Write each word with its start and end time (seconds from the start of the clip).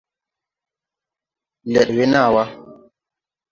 Lɛd 1.73 1.89
we 1.97 2.03
naa 2.11 2.29
wà. 2.33 2.43